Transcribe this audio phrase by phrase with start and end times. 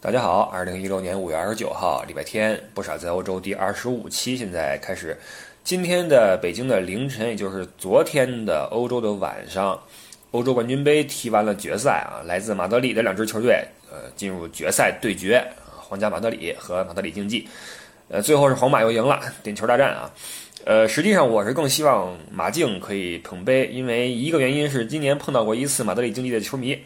[0.00, 5.18] 大家好，二零一六年五月二十九号，礼拜天，不少在欧洲第二十五期现在开始。
[5.64, 9.76] 今天的北京的凌晨，也就是昨天的欧洲的晚上，
[10.30, 15.44] 欧洲冠军杯踢完了决赛啊，来自马德里的两支球队，呃，进入决赛对决，
[15.76, 17.48] 皇家马德里和马德里竞技，
[18.08, 20.08] 呃，最后是皇马又赢了，点球大战啊。
[20.64, 26.78] 呃，实际上我是更希望马竞可以捧杯，因为一个原因是今年碰到过一次马德里竞技的球迷。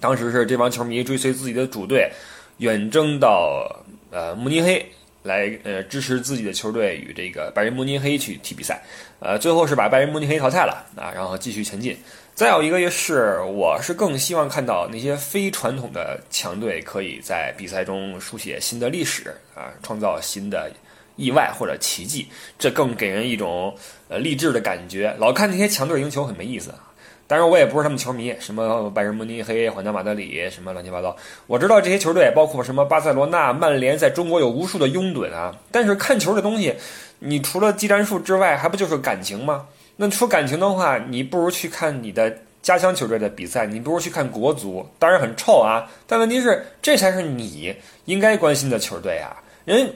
[0.00, 2.10] 当时是这帮球迷追随自己的主队，
[2.58, 3.66] 远征到
[4.10, 4.84] 呃慕尼黑
[5.22, 8.82] 来呃支持自己的球队与这个拜仁慕尼黑去踢比赛，
[9.20, 11.96] 呃最后是把拜仁慕尼黑淘汰了啊，然后继续前进。
[12.34, 20.68] 再有一个也是，我是更希望看到那些非传统的强队可以在比赛中书写新的历史啊，创造新的
[21.14, 22.26] 意外或者奇迹，
[22.58, 23.72] 这更给人一种
[24.08, 25.14] 呃励志的感觉。
[25.16, 26.92] 老看那些强队赢球很没意思啊。
[27.26, 31.16] 当然，我也不是他们球迷，什么拜仁慕尼黑、皇家马德里，什么乱七八糟。
[31.46, 35.56] 我知道这些球队，包括什么巴塞罗那、曼联，在中国有无数的拥趸啊。
[35.72, 36.74] 但是看球的东西，
[37.20, 39.64] 你除了技战术之外，还不就是感情吗？
[39.96, 44.86] 那说感情的话，你不如去看你的家乡球队的比赛，你不如去看国足。
[44.98, 49.34] 当然很臭啊，但问题是，这才是你应该关心的球队啊。
[49.64, 49.94] 人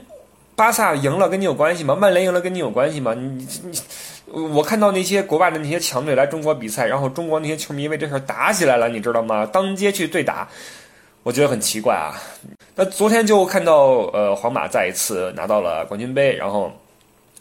[0.57, 1.95] 巴萨赢了跟你有关系吗？
[1.95, 3.13] 曼联赢了跟你有关系吗？
[3.13, 3.79] 你你。
[4.33, 9.47] 我看到那些国外的那些强队来中国比赛，然后中国那些球迷为这事打起来了，你知道吗？
[9.47, 10.49] 当街去对打，
[11.23, 12.15] 我觉得很奇怪啊。
[12.75, 13.75] 那昨天就看到，
[14.13, 16.71] 呃，皇马再一次拿到了冠军杯，然后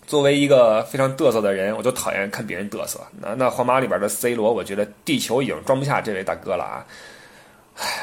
[0.05, 2.99] 作为一个非常嘚瑟的人，我就讨厌看别人嘚瑟。
[3.19, 6.85] 那那皇马里边的 C 罗，我觉得地球已经装不下这位大哥了啊。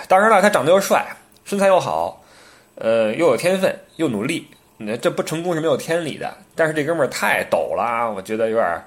[0.07, 1.05] 当然了，他长得又帅，
[1.45, 2.23] 身材又好，
[2.77, 4.47] 呃，又有天分，又努力。
[4.77, 8.83] 那这不成功是没有天理的，但是这哥们儿太抖了啊，我觉得有点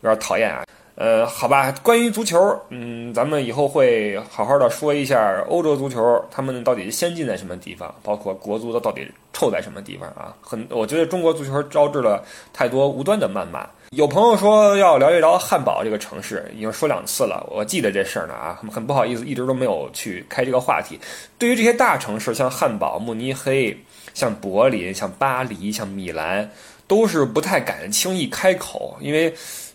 [0.00, 0.64] 有点讨厌啊。
[0.94, 10.34] 呃，好吧，关于足球，嗯，咱们以后会好好的说一下欧洲足球，他们到底先进在什么地方，包括国足的到底臭在什么地方啊？
[10.40, 13.68] 很，我觉得中国足球招致了太多无端的谩骂。
[13.90, 20.98] 有朋友说要聊一聊汉堡这个城市，已经说两次了，我记得这事儿呢啊，很不好意思，一直都没有去开这个话题。
[21.36, 23.78] 对于这些大城市，像汉堡、慕尼黑。
[24.16, 26.50] 像柏林、像巴黎、像米兰，
[26.88, 29.32] 都是不太敢轻易开口，因为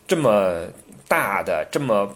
[0.07, 0.65] 这么
[1.07, 2.11] 大的、这么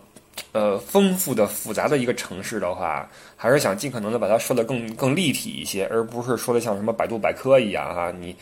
[0.52, 8.36] 呃丰富的、复杂的一个城市的话，还是想尽可能的把它说的更更立体一些，而不是说的像什么百度百科一样哈，你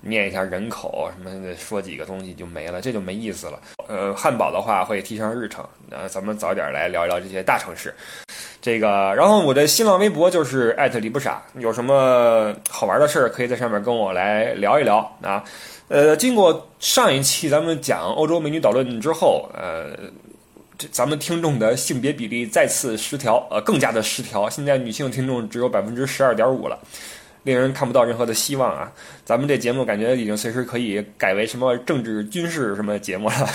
[0.00, 3.60] 念一下人口什么的，说几个东西就没了，这就没意思了。
[3.86, 7.94] 呃，汉堡的话会提上日程，那咱们早点来聊一聊这些大城市。
[8.68, 15.42] 这个，然后我的新浪微博就是艾特李不傻，有什么好玩的事儿可以在上面跟我来聊一聊啊。
[15.88, 19.96] 呃，经过上一期咱们讲欧洲美女导论之后，呃，
[20.76, 26.78] 这咱们听众的性别比例再次失调，呃，更加的失调，现在女性听众只有百分之十二点五了，
[27.44, 28.92] 令人看不到任何的希望啊。
[29.24, 33.48] 咱们这节目感觉已经随时可以改为什么政治军事什么节目了。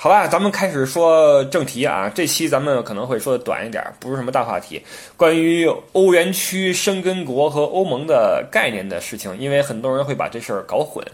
[0.00, 2.08] 好吧，咱们开始说正题啊。
[2.14, 4.80] 这期咱们可能会说的短一点，不是什么大话题，
[5.16, 11.04] 关于欧元区生根国和欧盟的概念的事情，因为很多人会把这事儿搞混。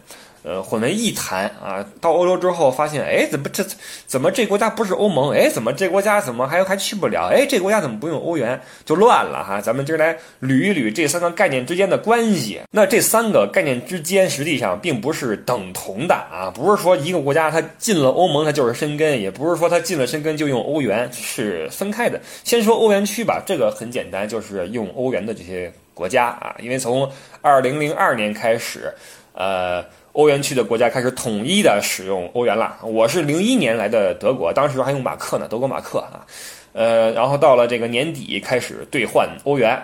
[0.46, 1.82] 呃，混为一谈啊！
[2.02, 3.64] 到欧洲之后发现，哎，怎么这
[4.06, 5.32] 怎么这国家不是欧盟？
[5.32, 7.30] 哎，怎么这国家怎么还还去不了？
[7.32, 8.60] 哎，这国家怎么不用欧元？
[8.84, 9.58] 就乱了哈！
[9.58, 12.60] 咱们今儿来捋一捋这三个概念之间的关系。
[12.70, 22.20] 那这三个概念之间实际上并不是等同的啊，不是说一个国家它进了欧盟它就是深根，也不是说它进了深根就用欧元，是分开的。
[22.42, 27.08] 先说欧元区吧，这个很简单，就是用欧元的这些国家啊，因为从
[27.40, 28.92] 二零零二年开始，
[29.32, 29.84] 呃。
[30.14, 32.78] 欧元区的国家开始统一的使用欧元了。
[32.84, 36.24] 我是零一年来的德国，当时还用马克呢，德国马克啊。
[36.72, 39.76] 呃，然后到了这个年底开始兑换欧元，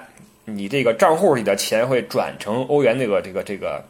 [0.44, 3.84] 你这个账户里的钱会转成欧元，这个这个这个，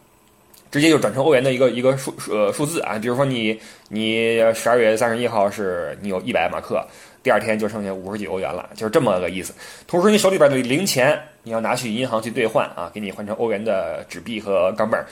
[0.71, 2.99] 直接就转成欧元的一个一个数呃数字啊。
[2.99, 3.59] 比如说你
[3.89, 6.85] 你十二月三十一号是你有一百马克，
[7.23, 9.53] 第二天就剩下五十几欧元了，就是这么个意思。
[9.87, 15.07] 同时你手里边的零钱你要拿去银行去兑换啊，给你换成欧元的纸币和钢镚儿。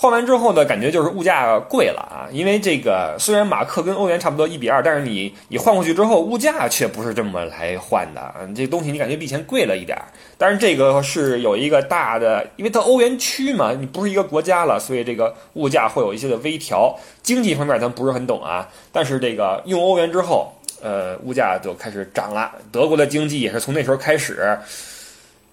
[0.00, 10.06] 换完之后呢，感觉就是物价贵了啊，因为这个虽然马克跟欧元差不多一比二，但是你你换过去之后，物价却不是这么来换的，这东西你感觉比以前贵了一点儿。
[10.38, 16.98] 但是这个是有一个大的，因为它欧元区嘛，你不是一个国家了，所以这个物价会有一些的微调。
[17.22, 20.50] 经济方面咱不是很懂啊，但是这个用欧元之后，
[20.80, 22.50] 呃，物价就开始涨了。
[22.72, 24.58] 德国的经济也是从那时候开始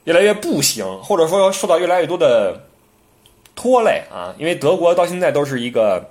[0.05, 2.57] 越来越不行，或者说受到越来越多的。
[3.57, 6.07] 拖累啊，因为德国到现在都是一个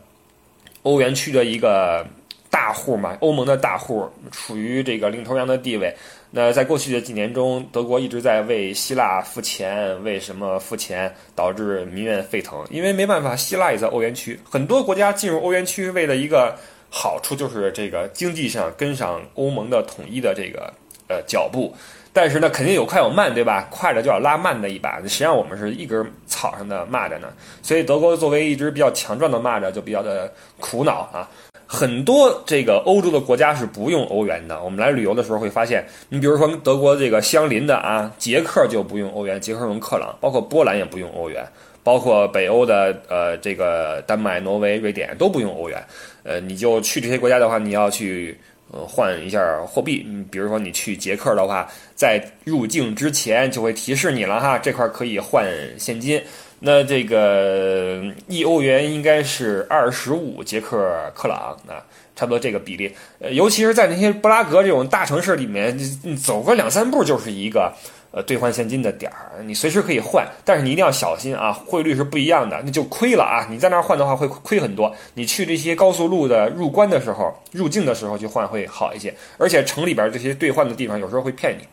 [0.82, 2.04] 欧元区的一个
[2.50, 5.94] 大户嘛，欧盟的大户，处于这个领头羊的地位。
[6.32, 12.66] 那在过去的几年中，德国一直在为希腊付钱，为什么付钱导致民怨沸腾？
[12.68, 16.54] 因为没办法，希腊也在欧元区，很多国家进入欧元区为了一个
[16.90, 20.72] 好处，就是这个经济上跟上欧盟的统一的这个
[21.08, 21.72] 呃脚步。
[22.16, 23.68] 但是呢，肯定有快有慢，对吧？
[23.70, 24.96] 快的就要拉慢的一把。
[25.02, 27.28] 实际上我们是一根草上的蚂蚱呢，
[27.60, 31.28] 所以德国作为一只比较强壮的蚂蚱，就比较的苦恼啊。
[31.66, 34.58] 很多这个欧洲的国家是不用欧元的。
[34.62, 41.46] 我们来旅游的时候会发现，你比如说德国这个相邻的啊，捷克就不用欧元，捷克用克朗，包括波兰也不用欧元，
[41.82, 45.84] 包括北欧的呃这个丹麦、挪威、瑞典都不用欧元。
[46.22, 48.40] 呃，你就去这些国家的话，你要去
[48.72, 50.04] 呃换一下货币。
[50.06, 55.46] 嗯比如说你去捷克的话，在入境之前就会提示你了哈，这块可以换
[55.78, 56.22] 现金。
[56.58, 61.84] 那这个一欧元应该是二十五捷克克朗啊，
[62.16, 62.90] 差不多这个比例。
[63.18, 67.70] 呃，尤其是在那些布拉格这种大城市里面，你走个两三步就是一个
[68.16, 70.26] 呃兑换现金的点儿，你随时可以换。
[70.42, 73.46] 但是你一定要小心啊，汇率是不一样的，那就亏了啊！
[73.50, 74.90] 你在那儿换的话会亏很多。
[75.12, 79.14] 你去这些高速路的入关的时候、入境的时候去换会好一些。
[79.36, 81.68] 而且城里边这些兑换的地方有时候会骗你，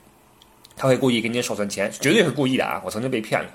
[0.75, 2.81] 他会故意给你少算钱，绝对是故意的啊！
[2.83, 3.47] 我曾经被骗过。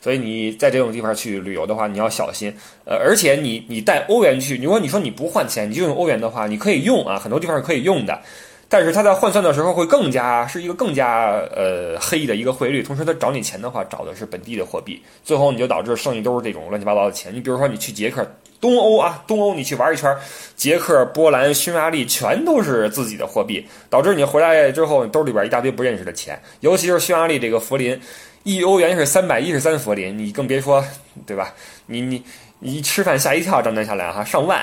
[0.00, 2.54] 所以你在这种地方去旅游的话，你要小心。
[2.84, 8.22] 呃，而且你你带欧元去，如果你说你不换钱，你就用欧元的话，你可以用啊，很多地方是可以用的。
[8.68, 17.34] 但是它在换算的时候会更加是一个更加呃黑的一个汇率，同时它找你钱的话找的是本地的货币，最后你就导致剩一兜这种乱七八糟的钱。
[17.34, 18.30] 你比如说你去捷克、
[18.60, 20.14] 东欧啊，东欧你去玩一圈，
[20.54, 27.98] 捷克、波兰、匈牙利全都是自己的货币，导致你回来之后兜里边一大堆不认识的钱，尤其是匈牙利这个福林。
[28.44, 30.82] 一欧元是三百一十三佛林，你更别说，
[31.26, 31.52] 对吧？
[31.86, 32.22] 你你
[32.60, 34.62] 你一吃饭吓一跳，账单下来哈上万，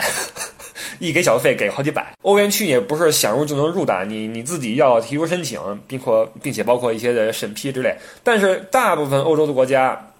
[1.00, 2.14] 一给小费给好几百。
[2.22, 7.96] 欧元区也不是想入就能入的，你你自己要提出申请，并括并且包括一些的审批之类。
[8.24, 10.12] 但是大部分欧洲的国家。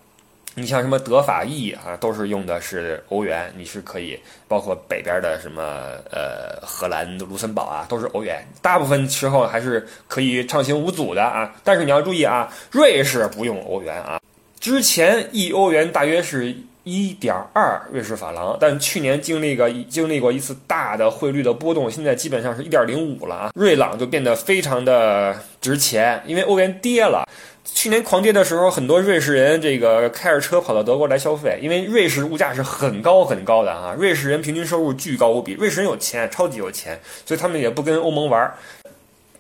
[0.58, 4.18] 你像什么德法意啊，都是用的是欧元，你是可以，
[4.48, 5.62] 包括北边的什么
[6.10, 11.54] 呃荷兰卢森堡啊，都是欧元，大部分时候还是可以畅行无阻的啊。
[11.66, 14.22] 但是你要注意啊，瑞士不用欧元啊，
[14.62, 27.28] 之前一欧元大约是一点二瑞士法郎，但去年经历个经历过一次大的汇率的波动，现在基本上是一点零五了啊，瑞朗就变得非常的值钱，因为欧元跌了。
[27.66, 33.96] 去年狂跌的时候，很多瑞士人这个开着车跑到德国来消费，因为瑞士物价是很高很高的啊。
[33.98, 38.54] 瑞士人平均收入巨高无比，瑞士人有钱，超级有钱，所以他们也不跟欧盟玩。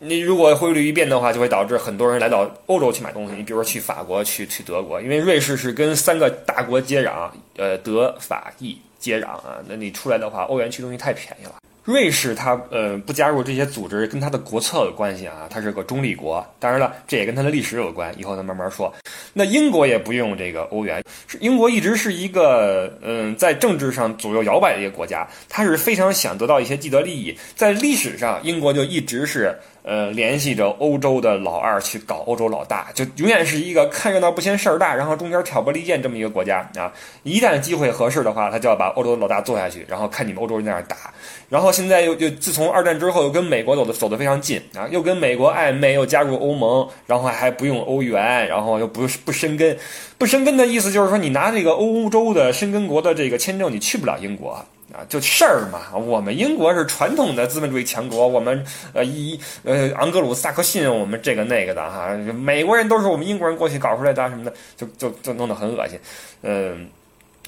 [0.07, 3.35] 你如果汇率一变的话，就会导致很多人来到欧洲去买东西。
[3.35, 9.57] 你比如说去法国、去去德国，因为瑞士是跟三个大国接壤，呃，德法意接壤啊。
[9.67, 11.55] 那你出来的话，欧元区东西太便宜了。
[11.83, 16.45] 瑞士它呃不加入这些组织，跟它的国策有关系啊，它是个中立国。
[16.59, 18.93] 当然了，这也跟它的历史有关，以后咱慢慢说。
[19.33, 27.35] 那英国也不用这个欧元，是英国一直是一个嗯在政治上左右摇摆的一个国家，它是非常想得到一些既得利益。
[27.55, 29.55] 在历史上，英国就一直是。
[29.87, 36.91] 呃，联系着欧洲的老二去搞欧洲老大，就永远是一个看热闹不嫌事儿大，然后中间挑拨离间这么一个国家啊。
[37.21, 41.13] 一旦机会合适的话，他就要把欧洲的老大做下去，然后看你们欧洲人在那打。
[41.49, 49.77] 然后现在又又自从二战之后，又跟美国走的走得非常近啊，又跟美国暧昧，又加入欧盟，然后还不用欧元，然后又不不生根，
[50.17, 54.65] 不生根的意思就是说，你拿这个欧洲的深根国的这个签证，你去不了英国。
[54.95, 65.99] 啊，就事儿嘛，我们英国是传统的资本主义强国，我们呃一呃昂格鲁萨克逊，我们这个那个的哈，美国人都是我们英国人过去搞出来的什么的，就就就弄得很恶心，
[66.43, 66.87] 嗯。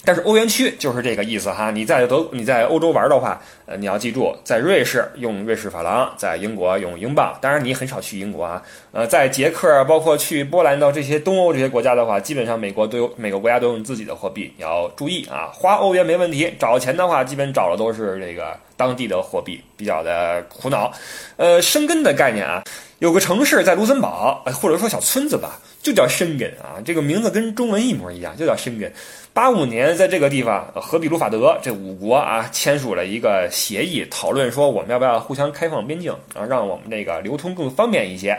[0.07, 7.37] 但是欧元区就是这个意思哈，你在德你在欧洲玩的话，呃，你要记住，在瑞士用瑞士法郎，在英国用英镑。
[7.41, 20.89] 当然你很少去英国啊，呃，在捷克包括去波兰的这些东欧这些国家的话，基本上美国都有每个国家都用自己的货币，你要注意啊，花欧元没问题，找钱的话基本找的都是这个当地的货币，比较的苦恼。
[21.35, 22.63] 呃，生根的概念啊，
[22.99, 28.91] 有个城市在卢森堡，或者说小村子吧，就叫申根啊，这个名字跟中文一模一样，就叫申根。
[29.33, 38.35] 八五年，在这个地方，和比卢法德这五国啊签署了一个协议，讨论说我们要不要互相开放边境啊，让我们这个流通更方便一些。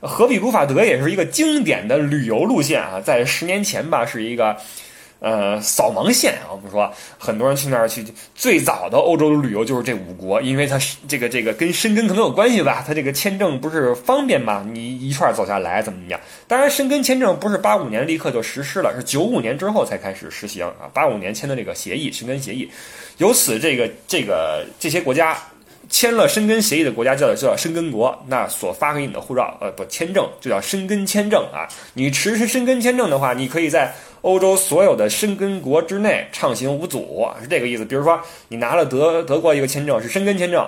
[0.00, 4.56] 和比卢法德也是一个经典的旅游路线啊，在十年前吧，是一个。
[5.22, 8.04] 呃，扫盲线啊，我们说很多人去那儿去。
[8.34, 10.76] 最早的欧洲的旅游就是这五国，因为它
[11.06, 16.20] 这个这个跟申根可能有关系吧，它这个签证不是方便嘛，你一串走下来怎么怎么样？
[16.48, 20.90] 当然，申根签证不是八五年立刻就实施了，是九五年之后才开始实行啊。
[20.92, 22.68] 八五年签的这个协议，申根协议，
[23.18, 25.38] 由此这个这个这些国家。
[25.92, 31.68] 签了申根协议的国家叫叫申根国，那所发给你的护照，呃，不签证就叫申根签证啊。
[31.92, 37.84] 你持申根签证的话，你可以在欧洲所有的申根国之内畅行无阻，是这个意思。
[37.84, 38.18] 比如说，
[38.48, 40.66] 你拿了德德国一个签证是申根签证，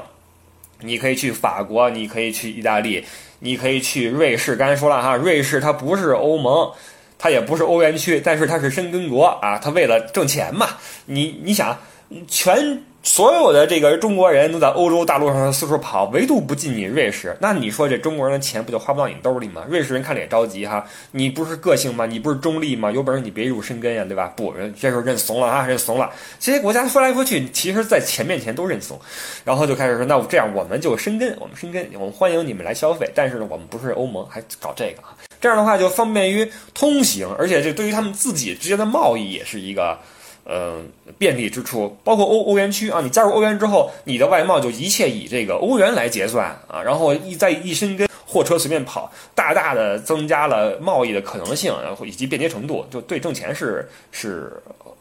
[0.81, 3.02] 你可以去法国，你可以去意大利，
[3.38, 4.54] 你可以去瑞士。
[4.54, 6.71] 刚才说了哈，瑞士它不是欧盟，
[7.19, 9.57] 它也不是欧元区，但是它是申根国啊。
[9.57, 10.69] 它为了挣钱嘛，
[11.07, 11.78] 你你想
[12.28, 12.83] 全。
[13.04, 17.37] 所有的这个中国人都在欧洲大陆上四处跑，唯独不进你瑞士。
[17.38, 19.62] 那你说这中国人的钱不就花不到你兜里吗？
[19.68, 20.82] 瑞士人看着也着急哈。
[21.11, 22.06] 你不是个性吗？
[22.06, 22.90] 你不是中立吗？
[22.90, 24.32] 有本事你别入申根呀，对吧？
[24.34, 26.11] 不，人这时候认怂了啊，认怂了。
[26.40, 28.99] 这些国家说来说去，其实在钱面前都认怂，
[29.44, 33.06] 然后就开始说，那这样我们就申根，我们申根，我们欢迎你们来消费。
[33.14, 35.02] 但是呢，我们不是欧盟，还搞这个
[35.42, 39.99] 这样的话就方便于通行，而且这对于他们自己之间的贸易也是一个。
[40.46, 40.86] 嗯，
[41.16, 54.52] 便利之处包括欧欧元区啊，你加入欧元之后，你的外贸就一切以这个欧元来结算啊，然后一在一申根货车随便跑，大大的增加了贸易的可能性，然后以及便捷程度，就对挣钱是是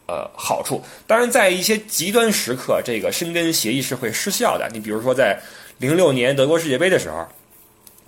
[0.07, 0.81] 呃好处。
[1.05, 4.69] 当然，在一些极端时刻，这个申根协议是会失效的。
[4.71, 5.37] 你比如说，在
[5.77, 7.27] 零六年德国世界杯的时候。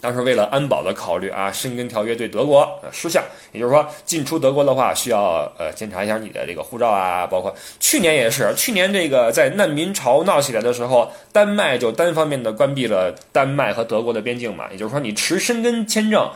[0.05, 16.29] 当时为了安保的考虑啊，申根条约对德国失效，也就是说进出德国的话需要呃检查一下你的这个护照啊，包括去年也是，去年这个在难民潮闹起来的时候，丹麦就单方面的关闭了丹麦和德国的边境嘛，也就是说你持申根签证。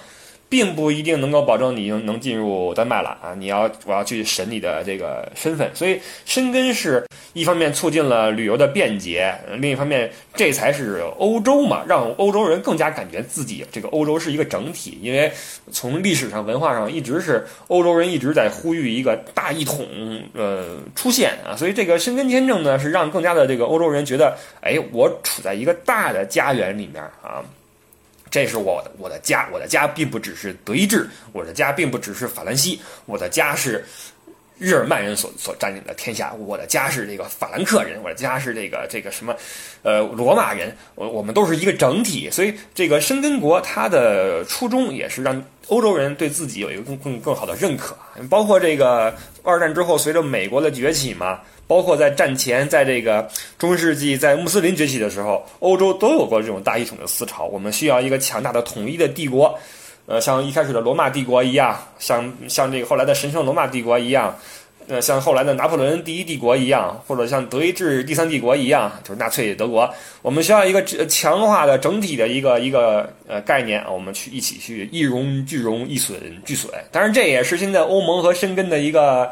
[0.49, 3.35] 并不一定能够保证你能能进入丹麦了啊！
[3.37, 14.97] 你要我要去审你的这个身份，所以申根是一方面促进了旅游的便捷，另一方面这才是欧洲嘛，让欧洲人更加感觉自己这个欧洲是一个整体。
[15.03, 15.31] 因为
[15.71, 19.87] 从历史上文化上一直是欧洲人一直在呼吁一个大一统
[20.33, 27.45] 呃出现啊，所以这个申根签证呢是让更加的这个欧洲人觉得，哎，我处在一个大的家园里面啊。
[28.29, 33.83] 这是我的我的家，我的家并不只是德意志，我的家并不只是法兰西，我的家是
[34.59, 39.33] 日耳曼人所所占领的天下，我的家是这个法兰克人，我的家是这个这个什么，
[39.81, 47.95] 呃，罗马人，我我们都是一个整体，所以这个申根国它的初衷也是让欧洲人对自己有一个更更更好的认可，
[48.29, 51.39] 包括这个二战之后，随着美国的崛起嘛。
[51.69, 57.45] 包括在战前，在这个中世纪，在穆斯林崛起的时候，欧洲都有过这种大一统的思潮。
[57.45, 59.55] 我们需要一个强大的统一的帝国，
[60.09, 64.35] 呃，像一开始的罗马帝国一样，像像这个后来的神圣罗马帝国一样，
[64.87, 69.87] 呃，像后来的拿破仑第一帝国一样，或者像德意志第三帝国一样，就是纳粹德国。
[70.23, 76.73] 我们需要一个强化的整体的一个一个呃概念，我们去一起去一荣俱荣，一损俱损。
[76.91, 79.31] 当然，这也是现在欧盟和申根的一个。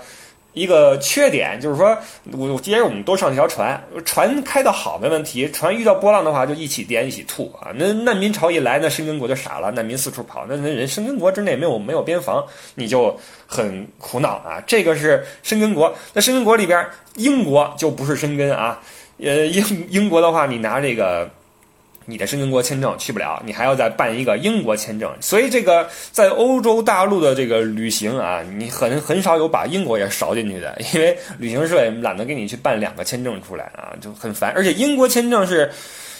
[0.57, 1.95] 一个缺点就是说，
[2.31, 7.71] 我既然我们都上这条船，船开得好没问题，船遇到波浪的话就一起颠一起吐啊。
[7.75, 12.43] 那难民潮一来，那申根国就傻了，难民四处跑，那那人申根国之内没有没有边防，
[12.75, 14.61] 你就很苦恼啊。
[14.65, 16.85] 这个是申根国，那申根国里边，
[17.15, 18.81] 英国就不是申根啊。
[19.19, 21.29] 呃，英英国的话，你拿这个。
[22.09, 34.53] 你的申根国签证去不了，你还要再办一个英国签证，所以这个在欧洲大陆的这个旅行啊，你很很少有把英国也少进去的，因为旅行社也懒得给你去办两个签证出来啊，就很烦。
[34.55, 35.69] 而且英国签证是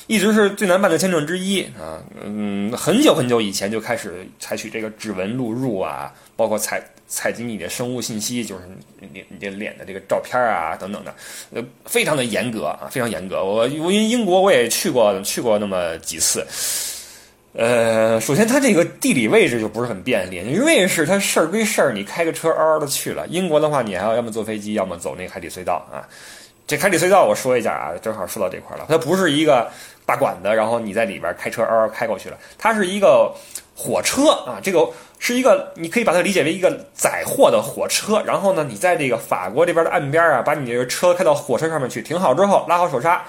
[0.08, 6.84] 一直是最难办的签证之一啊，嗯，很久很久以前就开始采取这个指纹录入啊，包括采。
[7.10, 8.64] 采集你的生物信息，就是
[9.00, 11.16] 你你这脸的这个照片啊等等的，
[11.54, 13.42] 呃，非常的严格啊，非常严格。
[13.46, 16.46] 我我因英国我也去过去过那么几次，
[17.54, 20.40] 呃，首先它这个地理位置就不是很便利。
[20.54, 23.26] 瑞士它事儿归事儿，你开个车嗷嗷的去了。
[23.28, 26.04] 英国的话，你还要要么坐飞机，要么走那个海底隧道啊。
[26.68, 29.68] 这开里隧道我说一下啊，正好说到这块了，它不是一个
[30.06, 33.34] 大管子，然后你在里边开车嗷嗷开过去了，它是一个
[33.76, 34.88] 火车啊，这个。
[35.20, 38.22] 是一个，你可以把它理解为一个载货的火车。
[38.24, 43.26] 然后呢，你在这个法国这边的岸边啊，把你这个车开到火车上面去，停好之后，拉好手刹。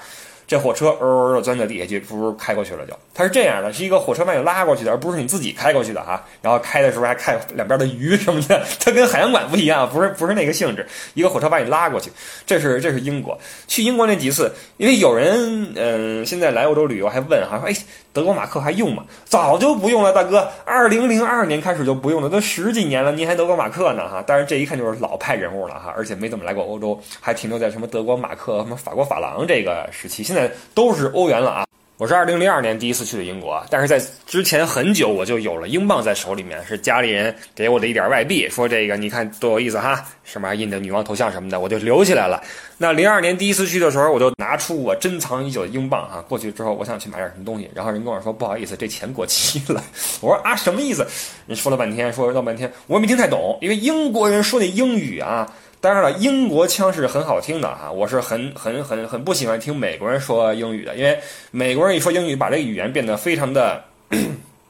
[0.49, 2.93] 这火车嗷嗷钻在底下去，噗开过去了就。
[3.13, 6.25] 它是这样的，是一个火车把你拉过去的，而不是你自己开过去的哈。
[6.41, 10.83] 然后开的时候还看两边的鱼什么的，它跟海洋馆不一样，不是不是那个性质。
[11.13, 12.09] 一个火车把你拉过去，
[12.47, 13.39] 这是这是英国。
[13.67, 17.75] 去英国那几次，因为有人嗯，现在来欧洲旅游还问哈，说哎，
[18.19, 19.03] 德国马克还用吗？
[19.23, 24.21] 早就不用了，大哥，二零零二年开始就不用了，都十几年了，您还德国马克呢哈。
[24.27, 30.21] 但是这一看就是老派人物了哈，而且没怎么来过欧洲，还停留在什么德国马克、什么法国法郎这个时期。
[30.21, 30.51] 现在。
[30.73, 31.65] 都是欧元了啊，
[31.99, 42.41] 我是二零零二年第一次去的英国，但是在之前很久我就有了英镑在手里面，是家里人给我的一点外币，说这个你看多有意思哈，上面印的女王头像什么的，我就留起来了。
[42.77, 49.83] 那零二年第一次去的时候，我就拿出我珍藏已久的英镑哈，过去之后我想去买点什么东西，然后人跟我说不好意思，这钱过期了。
[50.21, 51.05] 我说啊什么意思？
[51.47, 55.45] 人说了半天，说了半天，我也没听太懂，因为英国人说那英语啊。
[55.81, 61.17] 当然了，英国腔是很好听的哈，我是很很很很不喜欢听美国人说英语的，因为
[61.51, 63.81] 美国人一说英语，把这个语言变得非常的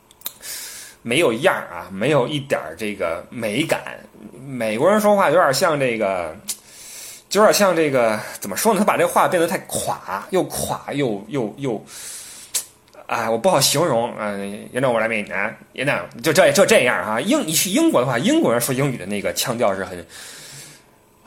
[1.02, 3.82] 没有样儿啊，没有一点这个美感。
[4.48, 6.36] 美国人说话有点像这个，
[7.28, 8.80] 就有点像这个怎么说呢？
[8.80, 11.84] 他把这话变得太垮，又垮又又又，
[13.08, 14.38] 哎，我不好形容啊。
[14.72, 15.26] You know what I mean?
[15.74, 17.20] You know，就这就这样哈。
[17.20, 20.06] 英你去英国的话，英国人说英语的那个腔调是很。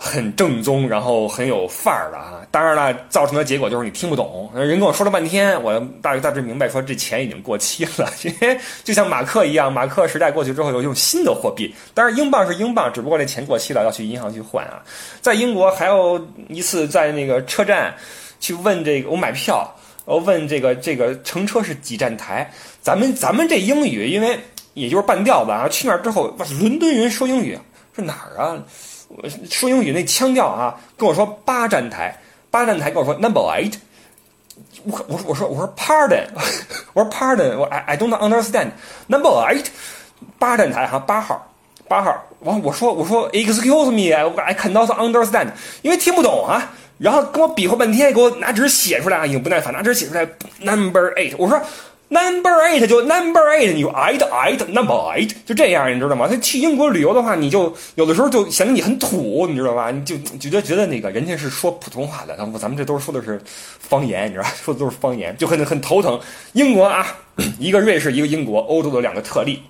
[0.04, 2.44] 很正宗，然后很有范儿的啊！
[2.50, 4.50] 当然了，造成的结果就是你听不懂。
[4.52, 8.12] 人跟我说了半天，我大约大致明白，说这钱已经过期了。
[8.24, 11.72] 因为就像马克一样，马克时代过去之后，又用新的货币。
[11.94, 14.82] 当然，英镑是英镑，只不过这钱过期了，要去银行去换啊。
[15.20, 17.94] 在英国还有一次，在那个车站
[18.40, 19.72] 去问这个，我买票，
[20.04, 22.52] 我问这个这个乘车是几站台？
[22.80, 24.36] 咱们咱们这英语，因为
[24.74, 25.68] 也就是半吊子啊。
[25.68, 27.56] 去那儿之后，哇，伦敦人说英语
[27.94, 28.60] 是哪儿啊？
[29.50, 32.18] 说英语那腔调啊，跟我说八站台，
[32.50, 33.74] 八站台跟我说 number eight，
[34.84, 36.24] 我我说我说我说 pardon，
[36.92, 38.70] 我说 pardon，我 I I don't understand
[39.06, 39.66] number eight，
[40.38, 41.52] 八站台哈八号
[41.88, 45.48] 八号，完我说我说 excuse me，I cannot understand，
[45.82, 50.26] 因为听不懂啊，然后跟我比划半天，给我拿纸写出来啊，已经不耐烦，拿纸写出来
[50.60, 51.60] number eight，我说。
[52.12, 56.28] Number eight 就 Number eight，你就 eight eight number eight 就这样，你知道吗？
[56.28, 59.90] 他去英国旅游的话，你就有的时候就显得你很土，你知道吧？
[59.90, 63.40] 你就觉得觉得那个人家是说普通话的，咱们咱们这都是说的是
[63.78, 64.52] 方言，你知道吧？
[64.62, 66.20] 说的都是方言，就很很头疼。
[66.52, 67.06] 英国啊，
[67.58, 69.62] 一个瑞士，一个英国，欧洲的两个特例。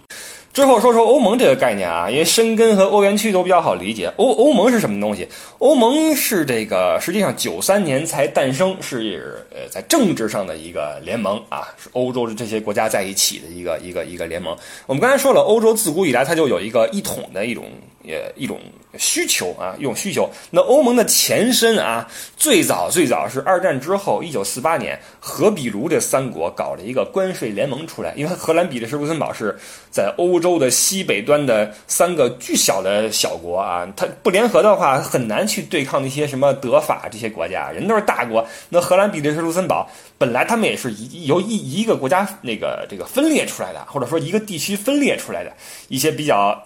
[0.52, 4.12] 之后说说欧盟这个概念啊，因为申根和欧元区都比较好理解。
[4.16, 5.26] 欧欧盟是什么东西？
[5.58, 14.54] 欧盟是这个实际上九三年才诞生，是呃在政治上的一个联盟啊，是欧洲的这些国家在一起的一个一个一个联盟。
[14.86, 17.64] 我们刚才说了，欧洲自古以来它就有一个一统的一种
[18.02, 18.60] 也一种
[18.98, 20.28] 需求啊，用需求。
[20.50, 22.06] 那欧盟的前身啊，
[22.36, 29.58] 最早最早是二战之后，一九四八年，荷比卢这三国搞了一个关税联盟出来，因为荷兰、比利时、卢森堡是
[29.90, 30.42] 在欧。
[30.42, 37.70] 洲的西北端的三个巨小的小国啊，它不联合的话，很难去对抗那些什么德法这些国家。
[37.70, 45.52] 人都是大国，那荷兰、比利时、卢森堡本来他们也是一由一一个国家那个这个分裂出来的，或者说一个地区分裂出来的
[45.86, 46.60] 一些比较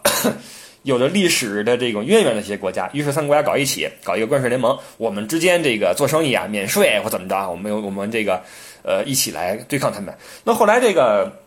[0.87, 2.88] 有着历史的这种渊源的一些国家。
[2.92, 8.42] 于是三个国家搞一起，搞一个关税联盟，我们之间这个做生意啊免税或怎么着，我们有我们这个
[8.83, 10.14] 呃一起来对抗他们。
[10.44, 11.40] 那后来这个。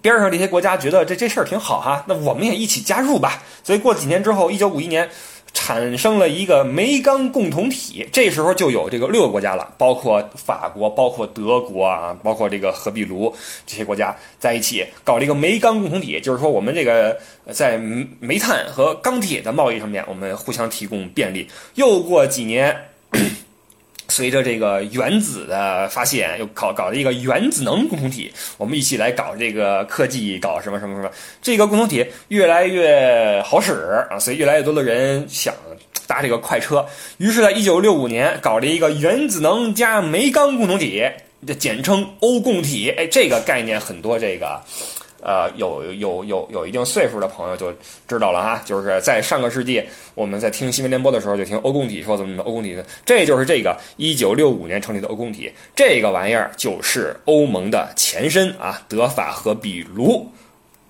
[0.00, 3.42] 边上这些国家觉得这这事儿挺好哈，那我们也一起加入吧。
[3.64, 5.10] 所以过几年之后，一九五一年
[5.54, 13.34] 产生了一个煤钢共同体，这时候就有这个六个国家了，包括法国、包括德国啊，包括这个荷比卢
[13.66, 17.16] 这些国家在一起搞了一个煤钢共同体，就是说我们这个
[17.50, 17.78] 在
[18.20, 21.48] 煤炭和钢铁的贸易上面，我们互相提供便利。
[21.76, 22.76] 又过几年。
[24.08, 31.10] 随着这个原子的发现，又搞搞了一个原子能共同体，我们一起来搞这个科技，搞什么什么什么，
[31.42, 33.72] 这个共同体越来越好使
[34.10, 35.54] 啊，所以越来越多的人想
[36.06, 36.86] 搭这个快车。
[37.16, 41.02] 于是，在一九六五年搞了一个原子能加煤钢共同体，
[41.58, 42.90] 简称欧共体。
[42.90, 44.60] 哎，这个概念很多，这个。
[45.24, 47.72] 呃，有有有有一定岁数的朋友就
[48.06, 49.82] 知道了哈，就是在上个世纪，
[50.14, 60.30] 我们在听新闻联播的时候，就听欧共体说怎么怎么欧共体的，这就是这个一九六五年成立的欧共体，这个玩意儿就是欧盟的前身啊，德法和比卢、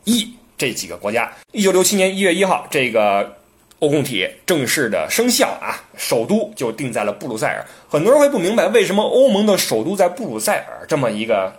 [0.03, 1.33] 意这几个国家。
[1.53, 3.37] 一九六七年一月一号，这个
[3.79, 7.65] 欧共体正式的生效啊，首都就定在了布鲁塞尔。
[7.89, 11.53] 很多人会不明白，为什么欧盟的首都在布鲁塞尔这么一个。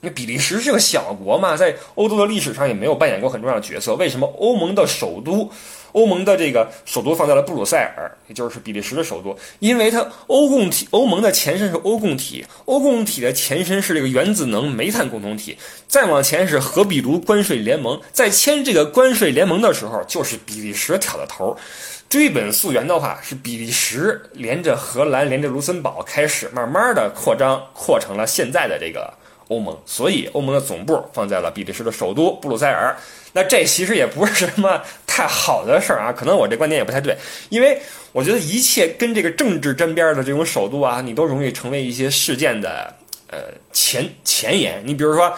[0.00, 3.94] 那比利时是个小国嘛，在欧洲的历史上也没有扮演过很重要的角色。
[3.96, 5.50] 为什么欧盟的首都，
[5.90, 9.36] 欧盟的这个首都放在了布鲁塞尔，也就是比利时的首都？
[9.58, 15.58] 因为它欧共体，欧盟的前身是欧共体，欧共体的前身是这个原子能煤炭共同体，
[15.88, 18.00] 再往前是荷比卢关税联盟。
[18.12, 21.56] 在签这个关税联盟的时候，就是比利时挑的头。
[22.08, 29.12] 追本溯源的话，是比利时连着荷兰，连着卢森堡开始慢慢的扩张，扩成了现在的这个。
[29.48, 32.96] 欧盟，所以欧盟的总部放在了比利时的首都布鲁塞尔。
[33.32, 37.16] 那这其实也不是什么太好的事儿啊，可能我这观点也不太对，
[37.50, 37.78] 因为
[38.12, 42.92] 我觉得一切跟这个政治沾边的这种首都啊，你都容易成为一些事件的
[43.28, 43.38] 呃
[43.72, 44.82] 前前沿。
[44.84, 45.32] 你比如说，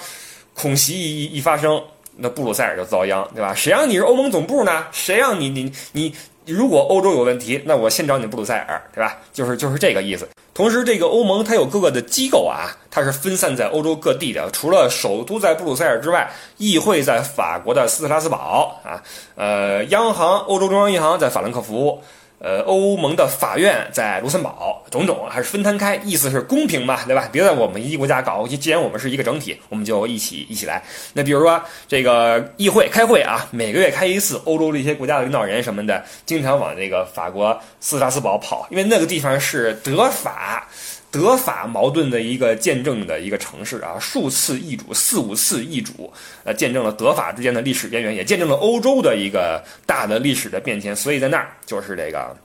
[0.54, 1.82] 恐袭一一发生，
[2.16, 3.54] 那布鲁塞尔就遭殃，对吧？
[3.54, 4.86] 谁让你是欧盟总部呢？
[4.92, 6.14] 谁让你你你？
[6.50, 9.16] 如果欧洲有问题，那我先找你布鲁塞尔，对吧？
[9.32, 10.28] 就是就是这个意思。
[10.52, 14.50] 同时，这个欧盟它有各个的机构啊，它是分散在欧洲各地的。
[14.52, 19.02] 除了首都在布鲁塞尔之外，议会在法国的斯特拉斯堡啊，
[19.36, 22.02] 呃，央行欧洲中央银行在法兰克福。
[22.42, 27.28] 呃，欧盟的法院在卢森堡，种种还是分摊开，意思是公平嘛，对吧？
[27.30, 30.82] 别在我们一国家搞，既然我们是一个整体，我们就一起一起来。
[31.12, 40.66] 那比如说这个议会开会啊，每个月开一次，欧洲的一些国家的领导人什么的，经常往这个法国斯特拉斯堡跑，因为那个地方是德法。
[41.10, 46.12] 德法矛盾的一个见证的一个城市啊，数次易主，四五次易主，
[46.44, 50.94] 呃，见证了德法之间的历史渊源，也见证了欧洲的一个大的历史的变迁。
[50.94, 52.36] 所以在那儿就是这个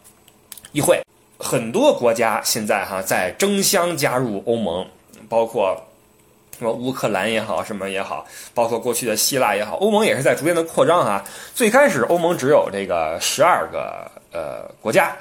[0.71, 0.99] 议会，
[1.37, 4.83] 很多国家现在哈在争相加入欧盟，
[5.29, 5.79] 包括
[6.57, 8.25] 什么乌克兰也好，什么也好，
[8.55, 11.23] 包括过去的希腊也好，欧盟也是在逐渐的扩张啊。
[11.53, 15.15] 最开始欧盟只有这个十二个呃国家。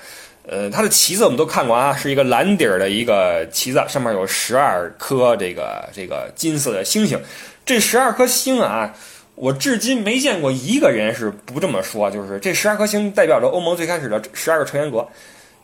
[0.47, 7.19] 呃，它的旗子我们都看过啊，是一个蓝底儿的一个旗子，上面有十二颗这个这个金色的星星。
[7.65, 8.95] 这十二颗星啊，
[9.37, 15.11] 我至今没见过一个人是不这么说，就是这十二颗星代表着欧盟最开始的十二个成员国。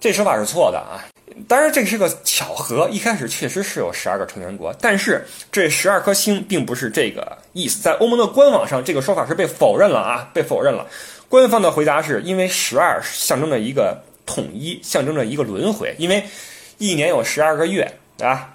[0.01, 1.05] 这说法是错的啊，
[1.47, 10.87] 当然这是个巧合，一开始确实是有十二个成员国，但是这十二颗星并不是这个意思，在欧盟的官网上，这个说法是被否认了啊，被否认了。
[11.29, 14.03] 官方的回答是因为十二象征着一个。
[14.31, 16.23] 统一象征着一个轮回，因为
[16.79, 18.55] 一年有十二个月，对吧？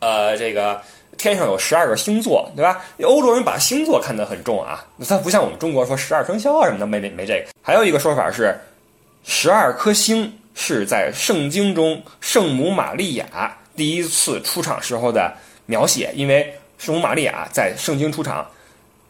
[0.00, 0.78] 呃，这个
[1.16, 2.84] 天上有十二个星座，对吧？
[3.02, 7.46] 欧洲人把星座看得很重啊，它不像我们中国说十二生肖啊什么的，没没没这个。
[7.62, 8.54] 还有一个说法是，
[9.24, 15.32] 十二颗星是在圣经中圣母玛利亚第一次出场时候的
[15.64, 18.46] 描写，因为圣母玛利亚在圣经出场，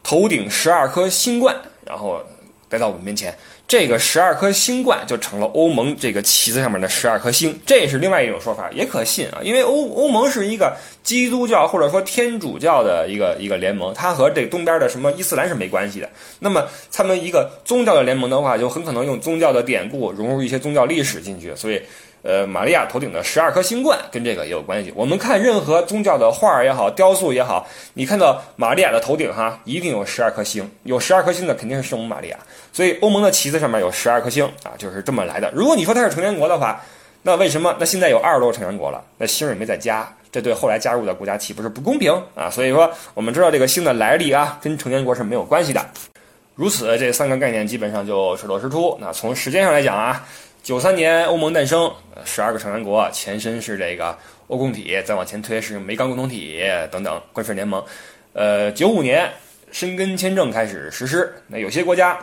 [0.05, 2.23] 头顶十二颗星冠，然后
[2.71, 3.37] 来到我们面前。
[3.71, 9.39] 这个十二颗星冠就成了欧盟这个旗子上面的十二颗星，这是另外一种说法，也可信啊。
[9.45, 16.11] 因为欧欧盟是一个基督教或者说天主教的一个一个联盟，它和这东边的什么伊斯兰是没关系的。
[16.41, 21.81] 那么他们一个宗教的联盟的话，就很可能用宗教的典故融入一些宗教历史进去，所以。
[22.23, 24.93] 呃，玛利亚头顶的十二颗星冠跟这个也有关系。
[24.95, 32.39] 我们看任何宗教的画儿也好，雕塑也好，你看到玛利亚的头顶哈，一定有十二颗星，有十二颗星的肯定是圣母玛利亚。
[32.73, 35.51] 所以欧盟的旗子上面有十二颗星啊，就是这么来的。
[35.55, 36.83] 如果你说它是成员国的话，
[37.23, 37.75] 那为什么？
[37.79, 42.51] 那现在有二十多个成员国了，那星也没再加，这对后来加入的国家岂不是不公平啊？
[42.51, 45.83] 所以说，我们知道这个星的来历啊，跟成员国是没有关系的。
[46.55, 48.95] 如此，这三个概念基本上就水落石出。
[49.01, 50.23] 那从时间上来讲啊。
[50.63, 51.91] 九三年欧盟诞生，
[52.25, 54.17] 十二个成员国，前身是这个
[54.49, 57.83] 欧共体，再往前推是煤钢共同体等等关税联盟。
[58.35, 59.31] 呃，九五年
[59.73, 62.19] 申根签证开始实施，那有些国家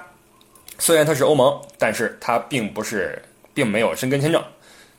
[0.78, 3.20] 虽然它是欧盟，但是它并不是，
[3.56, 4.42] 并没有申根签证。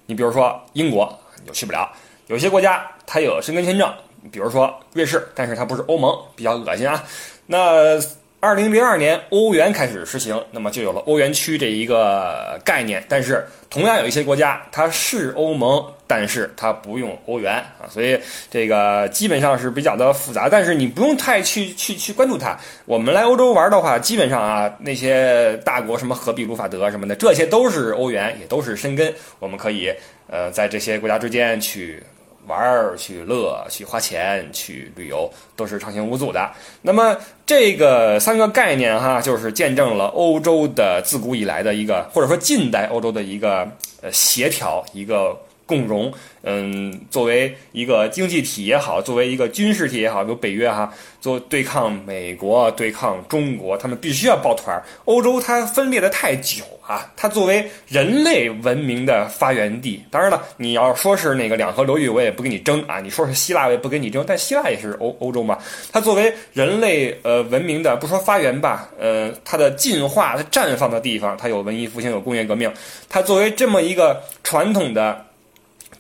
[0.07, 1.91] 你比如说英国就去不了，
[2.27, 3.95] 有些国家它有申根签证，
[4.33, 7.05] 比如说瑞士，但是它不是欧盟，比较恶心啊。
[7.47, 7.99] 那。
[8.41, 13.03] 二零零二年，欧元开始实行，那么就有了欧元区这一个概念。
[13.09, 18.17] 但是，同样有一些国家它是欧盟，但是它不用欧元啊，所以
[18.49, 20.49] 这个基本上是比较的复杂。
[20.49, 22.57] 但是你不用太去去去关注它。
[22.85, 29.13] 我们来欧洲玩的话，基本上啊，那些大国什么荷比、卢法德什么的，这些都是欧元，也都是申根。
[29.41, 29.93] 我们可以
[30.31, 32.01] 呃在这些国家之间去。
[32.49, 36.51] 玩儿去乐去花钱去旅游都是畅行无阻的。
[36.83, 43.69] 那么这个三个概念哈，就是见证了欧洲的自古以来的一个，或者说近代欧洲的一个
[44.01, 45.39] 呃协调一个。
[45.69, 46.11] 共荣，
[46.43, 54.83] 嗯，作为一个经济体也好，作为一个军事体也好，比如北约哈，做对抗美国、对抗中国，他们必须要抱团。
[55.05, 62.99] 欧洲它分裂的太久啊，它作为人类文明的发源地，当然了，你要说是那个两河流域，我也不跟你争啊。
[62.99, 65.59] 你说是希腊，我也不跟你争，但希腊也是欧欧洲嘛。
[65.93, 72.73] 它作为人类呃文明的，不说发源吧，呃，它的进化、它绽放的地方，它有文艺复兴，有工业革命，
[73.07, 75.27] 它作为这么一个传统的。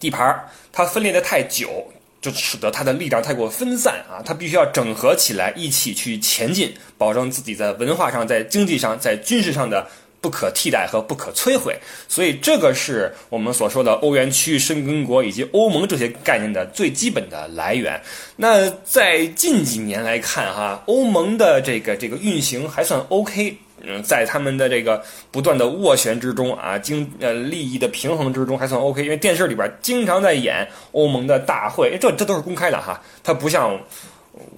[0.01, 1.87] 地盘儿它分裂的太久，
[2.21, 4.23] 就使得它的力量太过分散啊！
[4.25, 9.87] 它必须要整合起来，一起去前进，保证自己在文化上、在经济上、在军事上的
[10.21, 11.79] 不可替代和不可摧毁。
[12.09, 18.01] 所以，这个是我们所说的欧元区、申根国以及欧盟这些概念的最基本的来源。
[18.37, 23.59] 那在近几年来看，哈，欧盟的这个这个运行还算 OK。
[23.83, 33.79] 嗯，在他们的这个不断的斡旋之中啊，经呃利益的平衡之中还算 OK，因为电视里边经常在演欧盟的大会，这这都是公开的哈，它不像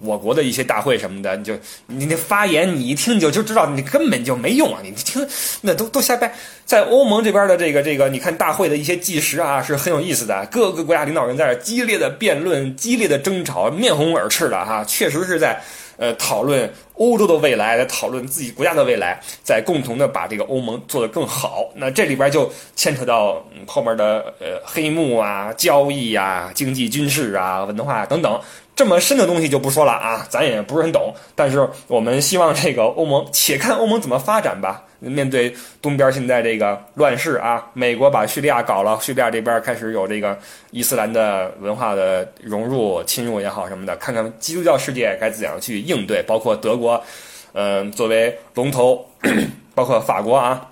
[0.02, 1.54] 我国的一些大会什么的，你就
[1.86, 5.26] 你那发言你一听就就知道你根本就没用啊，你听
[5.60, 6.32] 那都都瞎掰。
[6.64, 15.60] 在欧盟这边的这个这个，你看大会的一些计时啊，是很有意思的，各个国家领导人在这激烈的辩论、激烈的争吵，面红耳赤的哈，确实是在。
[16.00, 21.68] 呃，讨论欧洲的未来，在讨论自己国家的未来，在共同的把这个欧盟做得更好。
[21.74, 28.40] 那这里边就牵扯到后面的呃黑幕啊、交易啊、经济、军事啊、文化等等。
[28.80, 31.14] 这么深的东西就不说了啊，咱也不是很懂。
[31.34, 34.82] 但是我们希望这个欧盟， 且看欧盟怎么发展吧。
[35.00, 40.38] 面对东边现在这个乱世啊，美国把叙利亚搞了，叙利亚这边开始有这个
[40.70, 46.22] 伊斯兰的文化的融入、侵入也好什么的，看看基督教世界该怎样去应对。
[46.22, 47.04] 包括德国，
[47.52, 49.04] 嗯，作为龙头，
[49.76, 50.68] 包括法国啊。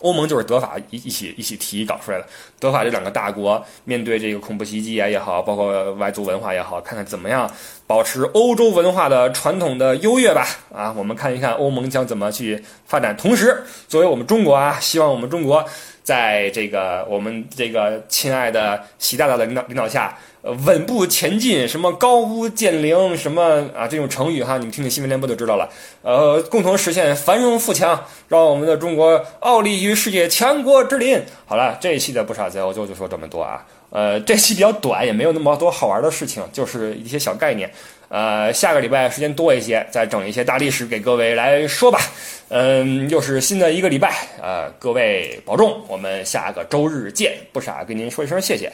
[0.00, 2.26] 欧盟就是德法一一起一起提议搞出来的。
[2.60, 7.50] 德法这两个大国面对这个恐怖袭击啊也好，包括外族文化也好，看看怎么样
[7.86, 10.46] 保持欧洲文化的传统的优越吧。
[10.74, 13.16] 啊，我们看一看欧盟将怎么去发展。
[13.16, 15.64] 同时，作为我们中国啊，希望我们中国
[16.08, 20.16] 在这个我们这个亲爱的习大大的领导领导下。
[20.40, 25.68] 呃，稳步前进，什么高屋建瓴，什么啊，这种成语哈，你们听听新闻联播就知道了。
[26.00, 31.20] 呃，共同实现繁荣富强，让我们的中国傲立于世界强国之林。
[31.44, 33.66] 好了，这一期的不傻在欧洲就说这么多啊。
[33.90, 37.68] 呃，这期比较短，也没有那么多好玩的事情，就是一些小概念。
[38.08, 42.00] 呃，下个礼拜时间多一些，再整一些大历史给各位来说吧。
[42.48, 47.36] 嗯，又是新的一个礼拜，呃，各位保重，我们下个周日见。
[47.52, 48.72] 不傻跟您说一声谢谢。